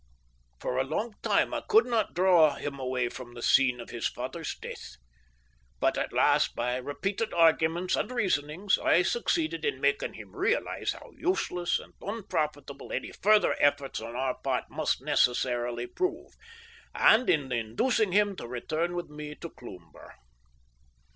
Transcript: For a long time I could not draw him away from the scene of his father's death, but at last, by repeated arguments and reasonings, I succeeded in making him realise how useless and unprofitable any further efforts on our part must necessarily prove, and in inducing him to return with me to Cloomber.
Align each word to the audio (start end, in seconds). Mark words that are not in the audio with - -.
For 0.59 0.77
a 0.79 0.83
long 0.83 1.13
time 1.21 1.53
I 1.53 1.61
could 1.69 1.85
not 1.85 2.15
draw 2.15 2.55
him 2.55 2.79
away 2.79 3.07
from 3.07 3.35
the 3.35 3.43
scene 3.43 3.79
of 3.79 3.91
his 3.91 4.07
father's 4.07 4.57
death, 4.57 4.95
but 5.79 5.95
at 5.95 6.11
last, 6.11 6.55
by 6.55 6.77
repeated 6.77 7.31
arguments 7.35 7.95
and 7.95 8.09
reasonings, 8.09 8.79
I 8.79 9.03
succeeded 9.03 9.63
in 9.63 9.79
making 9.79 10.15
him 10.15 10.35
realise 10.35 10.93
how 10.93 11.11
useless 11.15 11.77
and 11.77 11.93
unprofitable 12.01 12.91
any 12.91 13.11
further 13.11 13.55
efforts 13.59 14.01
on 14.01 14.15
our 14.15 14.39
part 14.39 14.63
must 14.71 15.03
necessarily 15.03 15.85
prove, 15.85 16.33
and 16.95 17.29
in 17.29 17.51
inducing 17.51 18.11
him 18.11 18.35
to 18.37 18.47
return 18.47 18.95
with 18.95 19.11
me 19.11 19.35
to 19.35 19.51
Cloomber. 19.51 20.15